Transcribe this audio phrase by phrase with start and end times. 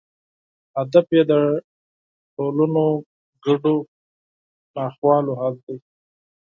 [0.77, 1.33] هدف یې د
[2.35, 2.85] ټولنو
[3.45, 3.75] ګډو
[4.75, 5.77] ناخوالو حل دی.